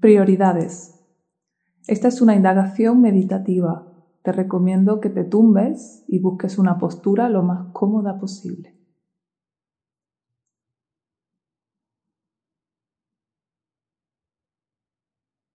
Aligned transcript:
Prioridades. 0.00 0.94
Esta 1.88 2.06
es 2.06 2.22
una 2.22 2.36
indagación 2.36 3.00
meditativa. 3.00 3.84
Te 4.22 4.30
recomiendo 4.30 5.00
que 5.00 5.10
te 5.10 5.24
tumbes 5.24 6.04
y 6.06 6.20
busques 6.20 6.56
una 6.56 6.78
postura 6.78 7.28
lo 7.28 7.42
más 7.42 7.72
cómoda 7.72 8.16
posible. 8.16 8.78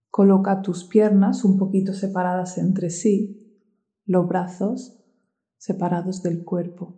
Coloca 0.09 0.61
tus 0.61 0.83
piernas 0.83 1.45
un 1.45 1.57
poquito 1.57 1.93
separadas 1.93 2.57
entre 2.57 2.89
sí, 2.89 3.63
los 4.05 4.27
brazos 4.27 4.99
separados 5.57 6.21
del 6.21 6.43
cuerpo. 6.43 6.97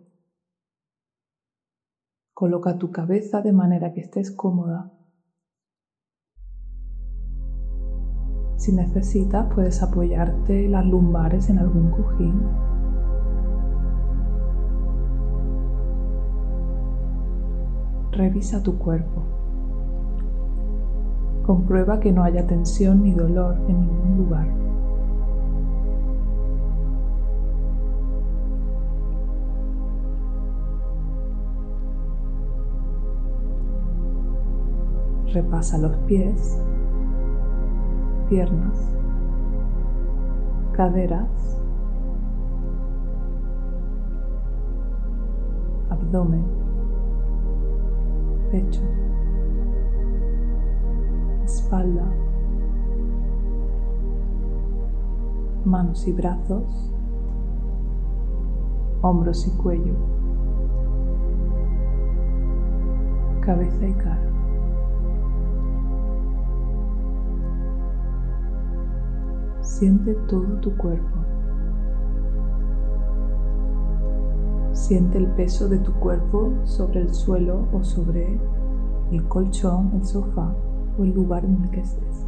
Coloca 2.34 2.76
tu 2.76 2.90
cabeza 2.90 3.40
de 3.40 3.52
manera 3.52 3.94
que 3.94 4.00
estés 4.00 4.32
cómoda. 4.32 4.92
Si 8.66 8.72
necesitas, 8.72 9.46
puedes 9.54 9.80
apoyarte 9.80 10.68
las 10.68 10.84
lumbares 10.84 11.48
en 11.50 11.60
algún 11.60 11.92
cojín. 11.92 12.34
Revisa 18.10 18.64
tu 18.64 18.76
cuerpo. 18.76 19.22
Comprueba 21.44 22.00
que 22.00 22.10
no 22.10 22.24
haya 22.24 22.44
tensión 22.48 23.04
ni 23.04 23.12
dolor 23.12 23.56
en 23.68 23.82
ningún 23.82 24.16
lugar. 24.16 24.48
Repasa 35.32 35.78
los 35.78 35.96
pies, 35.98 36.60
piernas, 38.28 38.96
caderas, 40.72 41.62
abdomen, 45.90 46.44
pecho, 48.50 48.82
espalda, 51.44 52.04
manos 55.64 56.06
y 56.08 56.12
brazos, 56.12 56.92
hombros 59.02 59.46
y 59.46 59.50
cuello, 59.56 59.94
cabeza 63.40 63.86
y 63.86 63.92
cara. 63.94 64.25
Siente 69.78 70.14
todo 70.26 70.58
tu 70.62 70.74
cuerpo. 70.74 71.18
Siente 74.72 75.18
el 75.18 75.26
peso 75.32 75.68
de 75.68 75.78
tu 75.80 75.92
cuerpo 75.92 76.50
sobre 76.64 77.02
el 77.02 77.12
suelo 77.12 77.68
o 77.74 77.84
sobre 77.84 78.40
el 79.12 79.28
colchón, 79.28 79.90
el 79.92 80.06
sofá 80.06 80.50
o 80.98 81.04
el 81.04 81.12
lugar 81.12 81.44
en 81.44 81.62
el 81.62 81.70
que 81.70 81.80
estés. 81.80 82.25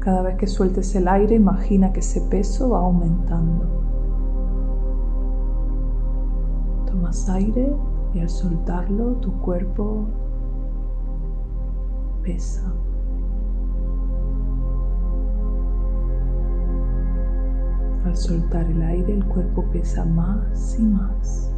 Cada 0.00 0.22
vez 0.22 0.36
que 0.36 0.46
sueltes 0.46 0.94
el 0.94 1.06
aire, 1.08 1.34
imagina 1.34 1.92
que 1.92 2.00
ese 2.00 2.22
peso 2.22 2.70
va 2.70 2.78
aumentando. 2.78 3.66
Tomas 6.86 7.28
aire 7.28 7.70
y 8.14 8.20
al 8.20 8.30
soltarlo 8.30 9.16
tu 9.16 9.30
cuerpo 9.42 10.06
pesa. 12.22 12.72
Al 18.06 18.16
soltar 18.16 18.64
el 18.70 18.80
aire 18.80 19.12
el 19.12 19.24
cuerpo 19.26 19.64
pesa 19.70 20.06
más 20.06 20.78
y 20.78 20.82
más. 20.82 21.54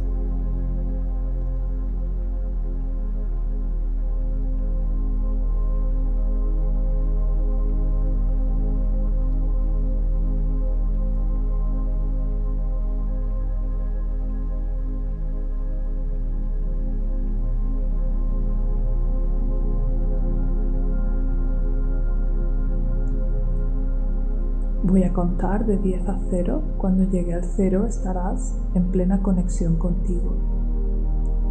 Voy 24.93 25.01
a 25.01 25.11
contar 25.11 25.65
de 25.65 25.79
10 25.79 26.07
a 26.07 26.19
0. 26.29 26.61
Cuando 26.77 27.05
llegue 27.05 27.33
al 27.33 27.43
0 27.43 27.87
estarás 27.87 28.55
en 28.75 28.91
plena 28.91 29.23
conexión 29.23 29.77
contigo. 29.77 30.35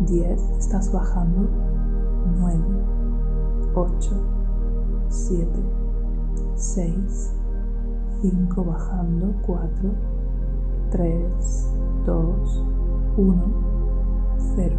10, 0.06 0.40
estás 0.60 0.92
bajando. 0.92 1.48
9, 2.38 2.60
8, 3.74 4.10
7, 5.08 5.50
6, 6.54 7.34
5 8.20 8.64
bajando. 8.64 9.34
4, 9.44 9.90
3, 10.92 11.74
2, 12.06 12.64
1, 13.16 13.44
0. 14.54 14.76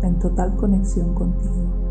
En 0.00 0.18
total 0.18 0.56
conexión 0.56 1.12
contigo. 1.12 1.83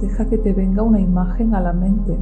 Deja 0.00 0.26
que 0.26 0.38
te 0.38 0.52
venga 0.52 0.82
una 0.82 1.00
imagen 1.00 1.54
a 1.54 1.60
la 1.60 1.72
mente 1.72 2.16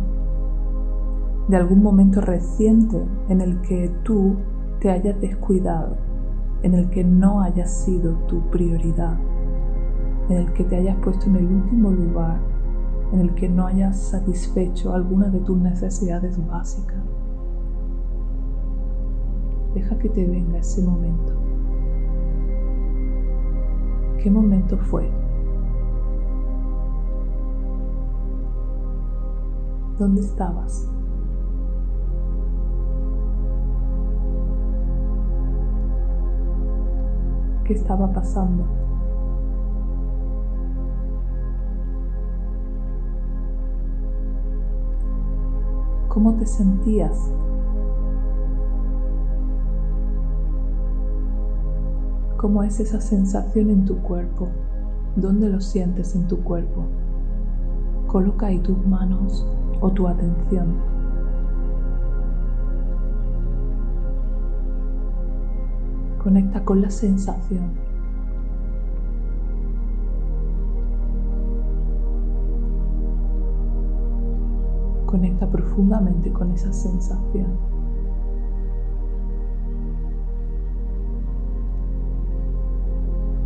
de 1.48 1.56
algún 1.56 1.82
momento 1.82 2.20
reciente 2.20 3.02
en 3.28 3.40
el 3.40 3.60
que 3.62 3.90
tú 4.02 4.36
te 4.80 4.90
hayas 4.90 5.20
descuidado, 5.20 5.96
en 6.62 6.74
el 6.74 6.90
que 6.90 7.04
no 7.04 7.40
hayas 7.40 7.84
sido 7.84 8.14
tu 8.26 8.40
prioridad, 8.50 9.16
en 10.28 10.36
el 10.36 10.52
que 10.52 10.64
te 10.64 10.76
hayas 10.76 10.96
puesto 10.98 11.26
en 11.26 11.36
el 11.36 11.46
último 11.46 11.90
lugar, 11.90 12.38
en 13.12 13.20
el 13.20 13.34
que 13.34 13.48
no 13.48 13.66
hayas 13.66 13.96
satisfecho 13.96 14.92
alguna 14.92 15.28
de 15.28 15.40
tus 15.40 15.56
necesidades 15.56 16.38
básicas. 16.46 17.02
Deja 19.74 19.98
que 19.98 20.08
te 20.10 20.26
venga 20.26 20.58
ese 20.58 20.82
momento. 20.82 21.32
¿Qué 24.22 24.30
momento 24.30 24.76
fue? 24.76 25.17
¿Dónde 29.98 30.20
estabas? 30.20 30.88
¿Qué 37.64 37.72
estaba 37.72 38.12
pasando? 38.12 38.64
¿Cómo 46.08 46.34
te 46.34 46.47
sentías? 46.47 47.32
¿Cómo 52.37 52.62
es 52.62 52.78
esa 52.78 53.00
sensación 53.00 53.70
en 53.70 53.84
tu 53.84 53.99
cuerpo? 53.99 54.46
¿Dónde 55.17 55.49
lo 55.49 55.61
sientes 55.61 56.14
en 56.14 56.28
tu 56.28 56.44
cuerpo? 56.44 56.84
Coloca 58.06 58.46
ahí 58.46 58.61
tus 58.61 58.78
manos 58.87 59.44
o 59.80 59.90
tu 59.90 60.06
atención. 60.06 60.75
Conecta 66.22 66.64
con 66.64 66.82
la 66.82 66.90
sensación. 66.90 67.70
Conecta 75.06 75.46
profundamente 75.46 76.31
con 76.32 76.52
esa 76.52 76.72
sensación. 76.72 77.46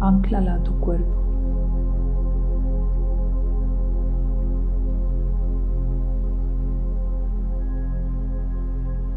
Anclala 0.01 0.55
a 0.55 0.63
tu 0.65 0.73
cuerpo. 0.81 1.22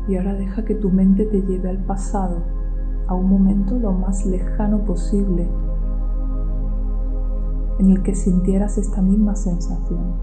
Y 0.08 0.18
ahora 0.18 0.34
deja 0.36 0.64
que 0.64 0.76
tu 0.76 0.92
mente 0.92 1.26
te 1.26 1.42
lleve 1.42 1.70
al 1.70 1.84
pasado, 1.84 2.44
a 3.08 3.16
un 3.16 3.28
momento 3.28 3.78
lo 3.80 3.92
más 3.92 4.26
lejano 4.26 4.86
posible, 4.86 5.48
en 7.80 7.90
el 7.92 8.04
que 8.04 8.14
sintieras 8.14 8.78
esta 8.78 9.02
misma 9.02 9.36
sensación. 9.36 10.14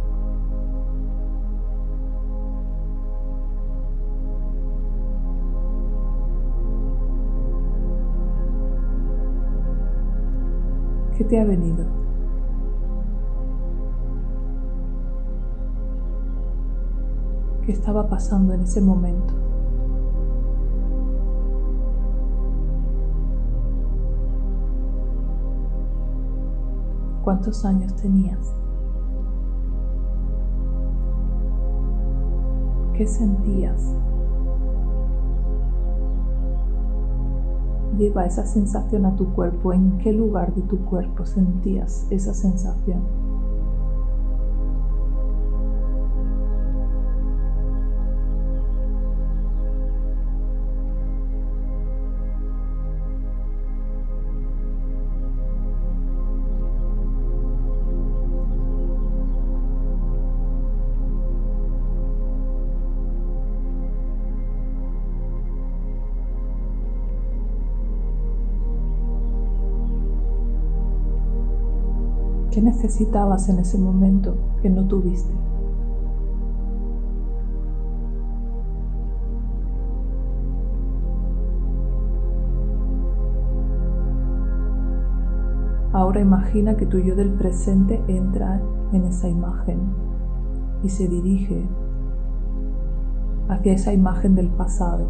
¿Qué 11.16 11.24
te 11.24 11.40
ha 11.40 11.44
venido? 11.44 11.84
¿Qué 17.64 17.72
estaba 17.72 18.08
pasando 18.08 18.54
en 18.54 18.62
ese 18.62 18.80
momento? 18.80 19.51
¿Cuántos 27.32 27.64
años 27.64 27.96
tenías? 27.96 28.52
¿Qué 32.92 33.06
sentías? 33.06 33.96
Lleva 37.96 38.26
esa 38.26 38.44
sensación 38.44 39.06
a 39.06 39.16
tu 39.16 39.32
cuerpo. 39.32 39.72
¿En 39.72 39.96
qué 39.96 40.12
lugar 40.12 40.54
de 40.54 40.60
tu 40.60 40.76
cuerpo 40.84 41.24
sentías 41.24 42.06
esa 42.10 42.34
sensación? 42.34 43.00
¿Qué 72.52 72.60
necesitabas 72.60 73.48
en 73.48 73.60
ese 73.60 73.78
momento 73.78 74.34
que 74.60 74.68
no 74.68 74.86
tuviste? 74.86 75.32
Ahora 85.94 86.20
imagina 86.20 86.76
que 86.76 86.84
tu 86.84 86.98
yo 86.98 87.16
del 87.16 87.30
presente 87.30 88.02
entra 88.06 88.60
en 88.92 89.06
esa 89.06 89.30
imagen 89.30 89.80
y 90.82 90.90
se 90.90 91.08
dirige 91.08 91.66
hacia 93.48 93.72
esa 93.72 93.94
imagen 93.94 94.34
del 94.34 94.50
pasado. 94.50 95.06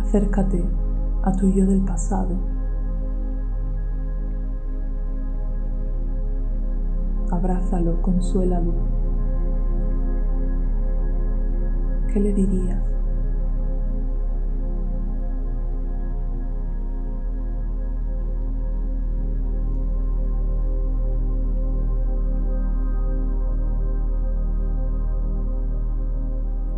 Acércate 0.00 0.64
a 1.24 1.32
tu 1.32 1.50
yo 1.50 1.66
del 1.66 1.82
pasado 1.82 2.51
abrázalo, 7.42 8.00
consuélalo. 8.02 8.72
¿Qué 12.12 12.20
le 12.20 12.32
dirías? 12.32 12.80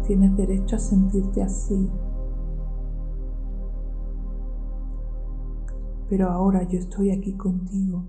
Tienes 0.06 0.36
derecho 0.36 0.76
a 0.76 0.78
sentirte 0.78 1.42
así. 1.42 1.90
Pero 6.08 6.30
ahora 6.30 6.62
yo 6.62 6.78
estoy 6.78 7.10
aquí 7.10 7.34
contigo. 7.34 8.04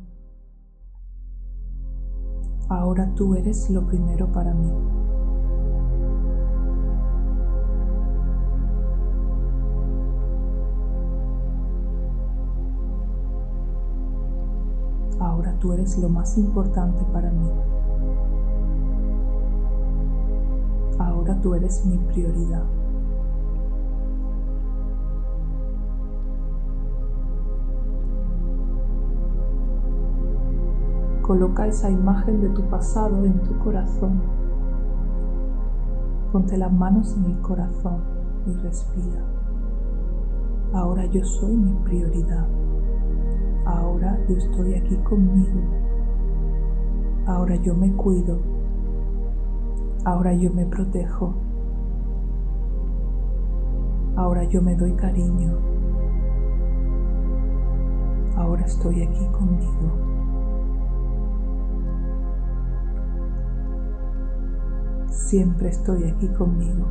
Ahora 2.67 3.12
tú 3.15 3.35
eres 3.35 3.69
lo 3.69 3.85
primero 3.85 4.25
para 4.31 4.51
mí. 4.56 4.71
Ahora 15.19 15.53
tú 15.59 15.73
eres 15.73 16.00
lo 16.00 16.09
más 16.09 16.39
importante 16.39 17.06
para 17.13 17.29
mí. 17.29 17.50
Ahora 20.97 21.39
tú 21.39 21.53
eres 21.53 21.85
mi 21.85 21.97
prioridad. 22.00 22.63
Coloca 31.25 31.66
esa 31.66 31.89
imagen 31.89 32.39
de 32.39 32.50
tu 32.50 32.62
pasado 32.69 33.25
en 33.25 33.42
tu 33.42 33.57
corazón. 33.57 34.22
Ponte 36.31 36.56
las 36.56 36.72
manos 36.72 37.18
en 37.18 37.25
el 37.25 37.42
corazón 37.42 37.98
y 38.45 38.54
respira. 38.54 39.24
Ahora 40.72 41.04
yo 41.07 41.25
soy 41.25 41.57
mi 41.57 41.74
prioridad. 41.83 42.45
Ahora 43.66 44.19
yo 44.30 44.38
estoy 44.38 44.75
aquí 44.75 44.95
conmigo. 44.98 45.62
Ahora 47.25 47.56
yo 47.56 47.74
me 47.74 47.92
cuido. 47.94 48.38
Ahora 50.04 50.31
yo 50.36 50.54
me 50.54 50.68
protejo. 50.68 51.33
Ahora 54.16 54.44
yo 54.44 54.62
me 54.62 54.75
doy 54.75 54.94
cariño. 54.94 55.57
Ahora 58.38 58.63
estoy 58.66 59.01
aquí 59.01 59.25
conmigo. 59.30 60.14
Siempre 65.15 65.69
estoy 65.69 66.03
aquí 66.03 66.27
conmigo. 66.27 66.85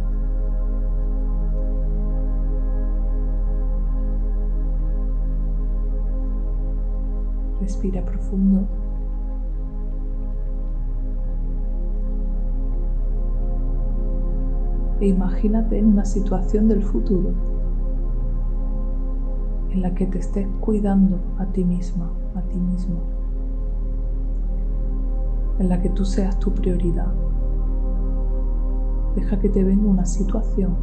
Respira 7.61 8.05
profundo. 8.05 8.67
E 15.01 15.09
imagínate 15.09 15.79
en 15.79 15.87
una 15.87 16.05
situación 16.05 16.69
del 16.69 16.83
futuro 16.83 17.33
en 19.71 19.83
la 19.83 19.95
que 19.95 20.07
te 20.07 20.19
estés 20.19 20.47
cuidando 20.61 21.19
a 21.39 21.47
ti 21.47 21.65
misma, 21.65 22.11
a 22.37 22.43
ti 22.43 22.59
mismo, 22.59 23.01
en 25.59 25.69
la 25.69 25.83
que 25.83 25.91
tú 25.91 26.05
seas 26.05 26.39
tu 26.39 26.53
prioridad. 26.53 27.13
Deja 29.15 29.39
que 29.39 29.49
te 29.49 29.63
venga 29.63 29.89
una 29.89 30.07
situación 30.07 30.75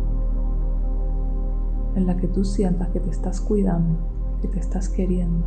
en 1.96 2.08
la 2.08 2.16
que 2.16 2.28
tú 2.28 2.46
sientas 2.46 2.90
que 2.90 3.00
te 3.00 3.10
estás 3.10 3.42
cuidando, 3.42 3.98
que 4.42 4.48
te 4.48 4.60
estás 4.60 4.88
queriendo, 4.88 5.46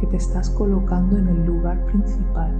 que 0.00 0.06
te 0.08 0.16
estás 0.16 0.50
colocando 0.50 1.16
en 1.16 1.28
el 1.28 1.46
lugar 1.46 1.84
principal. 1.86 2.52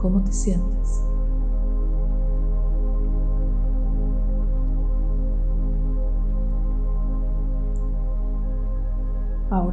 ¿Cómo 0.00 0.22
te 0.22 0.32
sientes? 0.32 1.13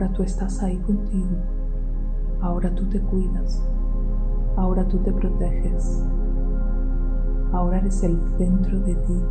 Ahora 0.01 0.13
tú 0.15 0.23
estás 0.23 0.63
ahí 0.63 0.77
contigo. 0.79 1.29
Ahora 2.41 2.73
tú 2.73 2.89
te 2.89 2.99
cuidas. 2.99 3.63
Ahora 4.57 4.87
tú 4.87 4.97
te 4.97 5.11
proteges. 5.11 6.03
Ahora 7.53 7.77
eres 7.77 8.01
el 8.01 8.19
centro 8.35 8.79
de 8.79 8.95
ti. 8.95 9.21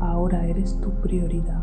Ahora 0.00 0.46
eres 0.46 0.80
tu 0.80 0.90
prioridad. 1.02 1.62